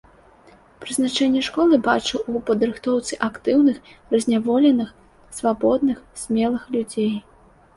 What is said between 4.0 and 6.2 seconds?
разняволеных, свабодных,